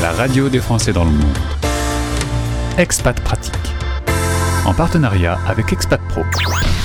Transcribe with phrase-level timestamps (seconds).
[0.00, 1.38] la radio des Français dans le monde.
[2.78, 3.54] Expat Pratique.
[4.64, 6.22] En partenariat avec Expat Pro.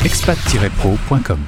[0.04, 1.40] expat-pro.com.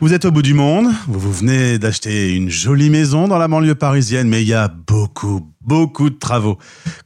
[0.00, 3.76] Vous êtes au bout du monde, vous, venez d'acheter une jolie maison dans la banlieue
[3.76, 6.58] parisienne, mais il y a beaucoup, beaucoup de travaux.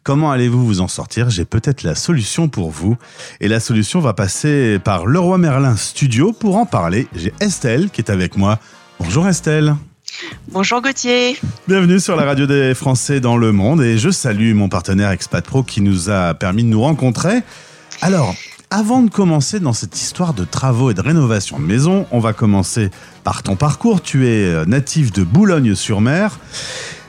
[0.02, 1.28] Comment allez-vous vous en sortir?
[1.28, 2.96] J'ai peut-être la solution pour vous.
[3.40, 6.32] Et la solution va passer par Leroy Merlin Studio.
[6.32, 8.58] Pour en parler, j'ai Estelle qui est avec moi.
[8.98, 9.76] Bonjour Estelle.
[10.50, 11.36] Bonjour Gauthier.
[11.68, 15.44] Bienvenue sur la radio des Français dans le monde et je salue mon partenaire Expat
[15.44, 17.43] Pro qui nous a permis de nous rencontrer.
[18.02, 18.34] Alors,
[18.71, 22.32] avant de commencer dans cette histoire de travaux et de rénovation de maison, on va
[22.32, 22.90] commencer
[23.24, 24.02] par ton parcours.
[24.02, 26.38] Tu es euh, natif de Boulogne-sur-Mer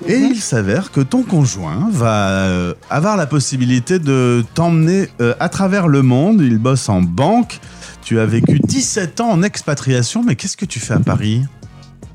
[0.06, 0.32] et Mhm.
[0.34, 5.88] il s'avère que ton conjoint va euh, avoir la possibilité de t'emmener euh, à travers
[5.88, 6.42] le monde.
[6.42, 7.60] Il bosse en banque.
[8.04, 11.44] Tu as vécu 17 ans en expatriation, mais qu'est-ce que tu fais à Paris?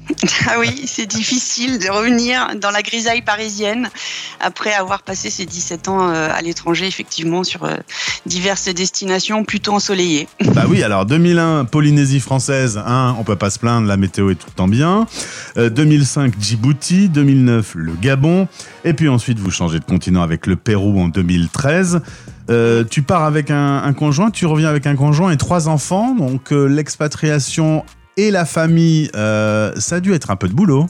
[0.48, 3.88] Ah oui, c'est difficile de revenir dans la grisaille parisienne
[4.40, 7.76] après avoir passé ces 17 ans euh, à l'étranger, effectivement, sur euh,
[8.26, 10.28] diverses destinations plutôt ensoleillées.
[10.54, 14.34] Bah oui, alors 2001, Polynésie française, hein, on peut pas se plaindre, la météo est
[14.34, 15.06] tout le temps bien.
[15.56, 17.08] Euh, 2005, Djibouti.
[17.08, 18.48] 2009, le Gabon.
[18.84, 22.02] Et puis ensuite, vous changez de continent avec le Pérou en 2013.
[22.50, 26.14] Euh, tu pars avec un, conjoint, tu reviens avec un conjoint et trois enfants.
[26.14, 27.84] Donc euh, l'expatriation
[28.16, 30.86] et la famille, euh, ça a dû être un peu de boulot.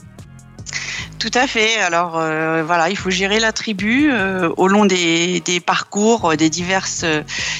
[1.19, 1.79] Tout à fait.
[1.79, 7.05] Alors euh, voilà, il faut gérer la tribu euh, au long des, parcours des diverses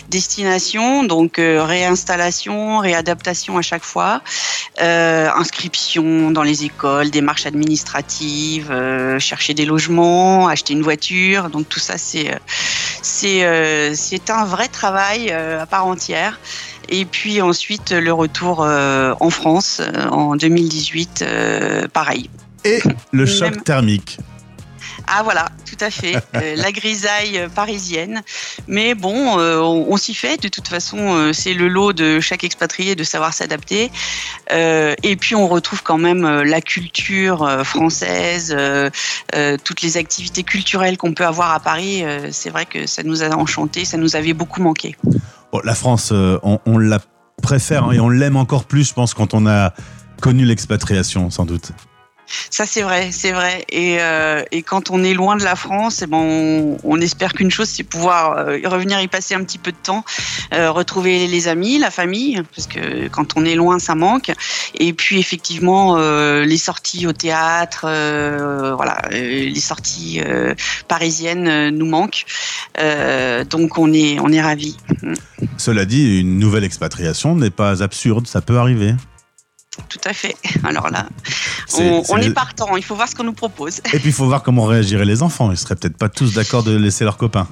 [0.09, 4.21] destinations, donc réinstallation, réadaptation à chaque fois,
[4.79, 8.69] inscription dans les écoles, démarches administratives,
[9.19, 11.49] chercher des logements, acheter une voiture.
[11.49, 12.37] Donc tout ça, c'est
[13.01, 16.37] c'est un vrai travail à part entière.
[16.89, 22.29] Et puis ensuite le retour euh, en France euh, en 2018, euh, pareil.
[22.65, 22.79] Et
[23.11, 24.17] le Même- choc thermique.
[25.05, 26.15] Ah voilà, tout à fait.
[26.35, 28.21] Euh, la grisaille parisienne.
[28.67, 30.41] Mais bon, euh, on, on s'y fait.
[30.41, 33.91] De toute façon, euh, c'est le lot de chaque expatrié de savoir s'adapter.
[34.49, 38.55] Et puis, on retrouve quand même la culture française,
[39.63, 42.03] toutes les activités culturelles qu'on peut avoir à Paris.
[42.31, 44.95] C'est vrai que ça nous a enchantés, ça nous avait beaucoup manqué.
[45.53, 46.99] Bon, la France, euh, on, on la
[47.43, 49.71] préfère et on l'aime encore plus, je pense, quand on a
[50.19, 51.73] connu l'expatriation, sans doute.
[52.49, 53.65] Ça, c'est vrai, c'est vrai.
[53.69, 57.51] Et, euh, et quand on est loin de la France, eh ben, on, espère qu'une
[57.51, 60.05] chose, c'est pouvoir euh, revenir y passer un petit peu de temps,
[60.53, 64.31] euh, retrouver les amis, la famille, parce que quand on est loin, ça manque.
[64.75, 67.81] Et puis, effectivement, les sorties au théâtre,
[68.75, 70.21] voilà, les sorties
[70.87, 72.25] parisiennes nous manquent.
[73.49, 74.77] Donc, on est, on est ravis.
[75.57, 78.93] Cela dit, une nouvelle expatriation n'est pas absurde, ça peut arriver.
[79.89, 80.35] Tout à fait.
[80.63, 81.07] Alors là,
[81.77, 82.75] on, est partant.
[82.77, 83.79] Il faut voir ce qu'on nous propose.
[83.93, 85.51] Et puis il faut voir comment réagiraient les enfants.
[85.51, 87.47] Ils seraient peut-être pas tous d'accord de laisser leurs copains.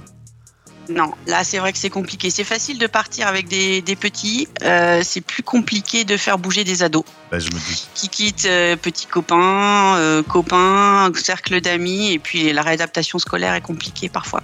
[0.90, 2.30] Non, là c'est vrai que c'est compliqué.
[2.30, 6.64] C'est facile de partir avec des, des petits, euh, c'est plus compliqué de faire bouger
[6.64, 7.88] des ados Bah, je me dis.
[7.94, 13.62] qui quittent euh, petits copains, euh, copains, cercle d'amis, et puis la réadaptation scolaire est
[13.62, 14.42] compliquée parfois.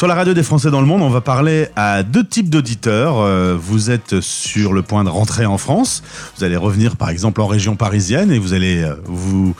[0.00, 3.18] Sur la radio des Français dans le monde, on va parler à deux types d'auditeurs.
[3.18, 6.02] Euh, vous êtes sur le point de rentrer en France.
[6.38, 9.54] Vous allez revenir par exemple en région parisienne et vous allez euh, vous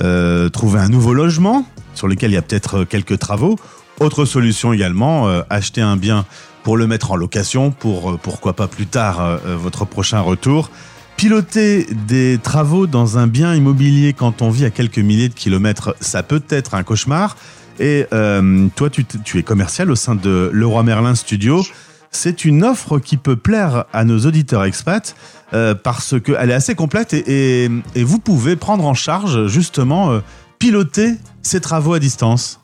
[0.00, 3.58] euh, trouver un nouveau logement sur lequel il y a peut-être quelques travaux.
[4.00, 6.24] Autre solution également, acheter un bien
[6.62, 10.70] pour le mettre en location pour pourquoi pas plus tard votre prochain retour.
[11.18, 15.94] Piloter des travaux dans un bien immobilier quand on vit à quelques milliers de kilomètres,
[16.00, 17.36] ça peut être un cauchemar.
[17.80, 21.64] Et euh, toi, tu, es commercial au sein de Leroy Merlin Studio.
[22.10, 25.14] C'est une offre qui peut plaire à nos auditeurs expats
[25.54, 30.20] euh, parce qu'elle est assez complète et, vous pouvez prendre en charge justement euh,
[30.58, 32.60] piloter ces travaux à distance.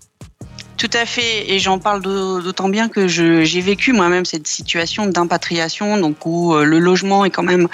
[0.77, 5.07] Tout à fait, et j'en parle d'au- d'autant bien que j'ai vécu moi-même cette situation
[5.07, 7.67] d'impatriation, donc où le logement est quand même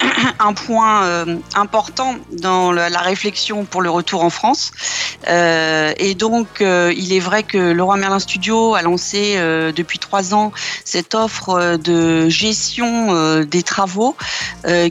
[0.38, 4.72] un point euh, important dans la, réflexion pour le retour en France.
[5.28, 9.36] Euh, et donc, euh, il est vrai que Leroy Merlin Studio a lancé
[9.74, 10.52] depuis trois ans
[10.84, 14.16] cette offre de gestion des travaux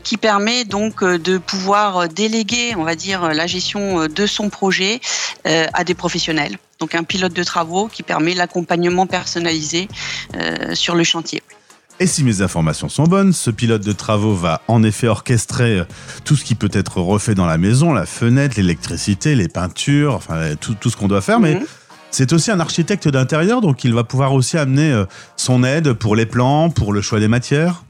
[0.03, 4.99] qui permet donc de pouvoir déléguer, on va dire, la gestion de son projet
[5.45, 6.57] à des professionnels.
[6.79, 9.87] Donc un pilote de travaux qui permet l'accompagnement personnalisé
[10.73, 11.41] sur le chantier.
[11.99, 15.83] Et si mes informations sont bonnes, ce pilote de travaux va en effet orchestrer euh,
[16.25, 20.55] tout ce qui peut être refait dans la maison, la fenêtre, l'électricité, les peintures, enfin
[20.59, 21.39] tout, tout ce qu'on doit faire.
[21.39, 21.65] Mais Mhm.
[22.11, 25.05] c'est aussi un architecte d'intérieur, donc il va pouvoir aussi amener euh,
[25.37, 27.83] son aide pour les plans, pour le choix des matières.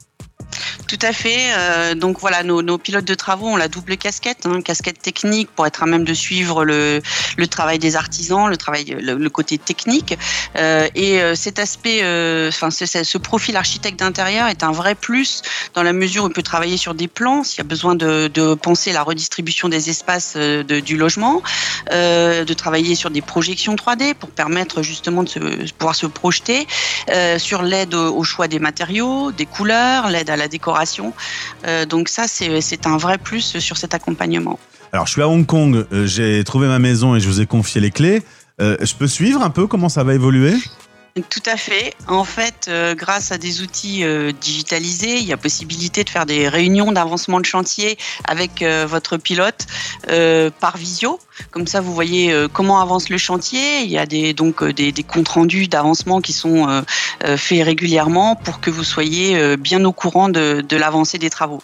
[0.87, 1.51] Tout à fait.
[1.57, 5.67] Euh, donc voilà, nos, pilotes de travaux ont la double casquette, hein, casquette technique pour
[5.67, 7.01] être à même de suivre le,
[7.49, 10.17] travail des artisans, le travail, le, côté technique.
[10.55, 11.99] Euh, et euh, cet aspect,
[12.47, 15.41] enfin ce profil architecte d'intérieur est un vrai plus
[15.73, 18.29] dans la mesure où il peut travailler sur des plans s'il y a besoin de,
[18.33, 21.41] de, penser la redistribution des espaces du logement,
[21.91, 26.65] de travailler sur des projections 3D pour permettre justement de pouvoir se projeter,
[27.37, 30.76] sur l'aide au choix des matériaux, des couleurs, l'aide à la décoration.
[31.65, 34.59] Euh, donc ça, c'est un vrai plus sur cet accompagnement.
[34.91, 37.45] Alors, je suis à Hong Kong, euh, j'ai trouvé ma maison et je vous ai
[37.45, 38.23] confié les clés.
[38.61, 40.53] Euh, je peux suivre un peu comment ça va évoluer?
[41.29, 41.93] Tout à fait.
[42.07, 44.03] En fait, grâce à des outils
[44.41, 49.65] digitalisés, il y a possibilité de faire des réunions d'avancement de chantier avec votre pilote
[50.59, 51.19] par visio.
[51.51, 53.81] Comme ça, vous voyez comment avance le chantier.
[53.81, 56.83] Il y a donc des, comptes rendus d'avancement qui sont
[57.21, 61.61] faits régulièrement pour que vous soyez bien au courant de l'avancée des travaux.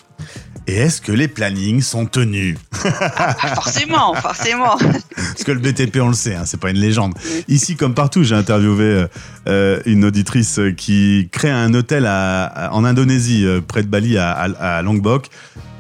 [0.66, 4.78] Et est-ce que les plannings sont tenus ah, Forcément, forcément.
[4.78, 7.14] Parce que le BTP, on le sait, hein, c'est pas une légende.
[7.50, 9.08] Ici, comme partout, j'ai interviewé euh,
[9.48, 15.28] euh, une auditrice qui crée un hôtel en Indonésie, euh, près de Bali, à, Lombok,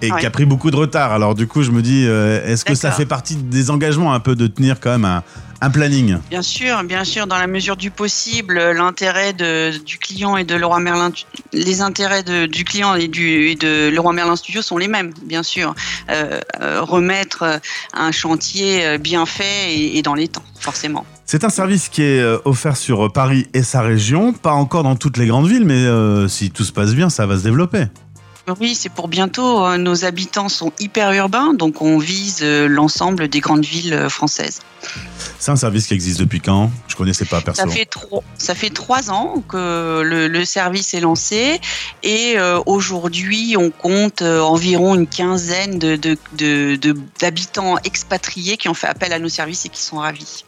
[0.03, 1.11] et qui a pris beaucoup de retard.
[1.11, 4.35] Alors du coup, je me dis, est-ce que ça fait partie des engagements un peu
[4.35, 5.23] de tenir quand même un,
[5.61, 6.17] un planning?
[6.29, 10.79] Bien sûr, bien sûr, dans la mesure du possible, l'intérêt du client et de Leroy
[10.79, 11.11] Merlin,
[11.53, 15.73] les intérêts du client et, du, de Leroy Merlin Studio sont les mêmes, bien sûr.
[16.09, 17.61] Euh, euh, remettre
[17.93, 21.05] un chantier euh, bien fait et, dans les temps, forcément.
[21.25, 25.17] C'est un service qui est offert sur Paris et sa région, pas encore dans toutes
[25.17, 25.87] les grandes villes, mais
[26.27, 27.85] si tout se passe bien, ça va se développer.
[28.59, 29.77] Oui, c'est pour bientôt.
[29.77, 34.59] Nos habitants sont hyper urbains, donc on vise l'ensemble des grandes villes françaises.
[35.39, 36.71] C'est un service qui existe depuis quand?
[36.87, 37.61] Je connaissais pas perso.
[37.61, 41.59] Ça fait, trois, ça fait trois ans que le, service est lancé
[42.03, 48.73] et euh, aujourd'hui on compte euh, environ une quinzaine d'habitants de, de, expatriés qui ont
[48.73, 50.45] fait appel à nos services et qui sont ravis.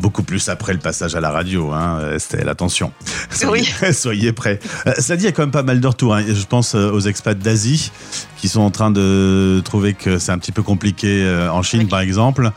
[0.00, 2.92] Beaucoup plus après le passage à la radio, hein, Estelle, attention.
[3.30, 3.92] Soyez, oui.
[3.92, 4.58] soyez prêts.
[4.86, 6.14] Euh, ça dit, il y a quand même pas mal de retours.
[6.14, 6.24] Hein.
[6.26, 7.90] Je pense euh, aux expats d'Asie
[8.36, 11.88] qui sont en train de trouver que c'est un petit peu compliqué euh, en Chine,
[11.88, 12.50] par exemple.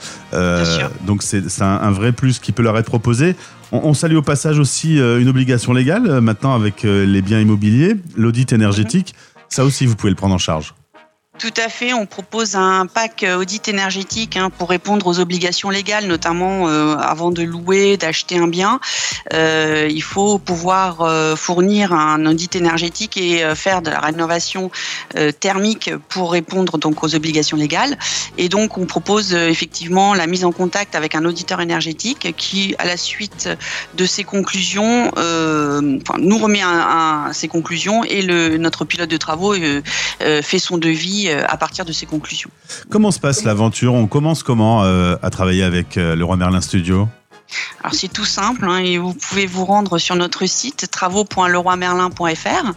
[1.05, 3.35] donc c'est un, vrai plus qui peut leur être proposé.
[3.71, 9.15] On, salue au passage aussi une obligation légale maintenant avec les biens immobiliers, l'audit énergétique.
[9.49, 10.73] Ça aussi, vous pouvez le prendre en charge.
[11.39, 11.93] Tout à fait.
[11.93, 16.95] On propose un pack euh, audit énergétique hein, pour répondre aux obligations légales, notamment euh,
[16.97, 18.81] avant de louer, d'acheter un bien.
[19.33, 24.71] Euh, il faut pouvoir fournir un audit énergétique et faire de la rénovation
[25.39, 27.97] thermique pour répondre donc aux obligations légales.
[28.37, 32.85] Et donc, on propose effectivement la mise en contact avec un auditeur énergétique qui, à
[32.85, 33.49] la suite
[33.95, 38.23] de ses conclusions, nous remet un, ses conclusions et
[38.57, 39.55] notre pilote de travaux
[40.19, 42.49] fait son devis à partir de ces conclusions.
[42.89, 43.93] Comment se passe l'aventure?
[43.93, 47.07] On commence comment euh, à travailler avec euh, le Roi Merlin Studio?
[47.81, 52.71] Alors c'est tout simple hein, et vous pouvez vous rendre sur notre site travaux.leroymerlin.fr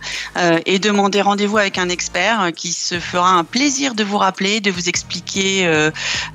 [0.66, 4.72] et demander rendez-vous avec un expert qui se fera un plaisir de vous rappeler, de
[4.72, 5.90] vous expliquer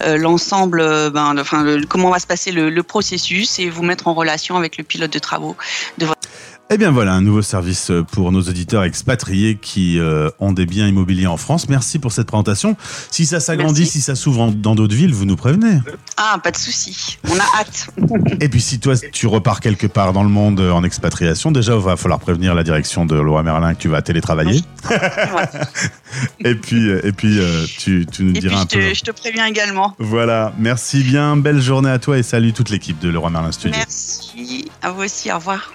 [0.05, 0.81] l'ensemble,
[1.11, 4.77] ben, enfin, comment va se passer le, le, processus et vous mettre en relation avec
[4.77, 5.57] le pilote de travaux
[5.97, 6.29] de votre
[6.71, 10.87] eh bien voilà, un nouveau service pour nos auditeurs expatriés qui euh, ont des biens
[10.87, 11.67] immobiliers en France.
[11.67, 12.77] Merci pour cette présentation.
[13.09, 15.79] Si ça s'agrandit, si ça s'ouvre dans d'autres villes, vous nous prévenez.
[16.17, 17.17] Ah, pas de souci.
[17.27, 17.89] On a hâte.
[18.41, 21.81] Et puis si toi, tu repars quelque part dans le monde en expatriation, déjà, il
[21.81, 24.61] va falloir prévenir la direction de Loi Merlin que tu vas télétravailler.
[26.39, 28.93] et puis, euh, et puis euh, tu, nous diras un peu.
[28.93, 29.95] Je te préviens également.
[29.97, 31.35] Voilà, merci bien.
[31.35, 33.75] Belle journée à toi et salut toute l'équipe de Leroy Merlin Studio.
[33.75, 34.65] Merci.
[34.81, 35.31] À vous aussi.
[35.31, 35.71] Au revoir.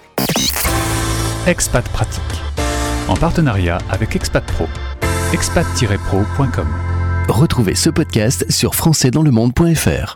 [1.46, 2.22] Expat Pratique,
[3.06, 4.66] en partenariat avec Expat Pro.
[5.34, 6.66] expat-pro.com.
[7.28, 10.12] Retrouvez ce podcast sur françaisdanslemonde.fr.